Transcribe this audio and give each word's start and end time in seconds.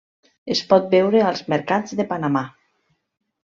Es 0.55 0.61
pot 0.71 0.87
veure 0.93 1.21
als 1.33 1.45
mercats 1.55 1.95
de 2.03 2.09
Panamà. 2.15 2.47